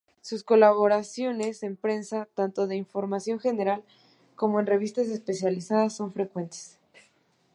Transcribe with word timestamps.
Sus 0.21 0.43
colaboraciones 0.43 1.61
en 1.61 1.75
prensa, 1.75 2.27
tanto 2.33 2.65
de 2.65 2.75
información 2.75 3.39
general 3.39 3.83
como 4.35 4.59
en 4.59 4.65
revistas 4.65 5.09
especializadas, 5.09 5.95
son 5.95 6.11
frecuentes. 6.11 6.79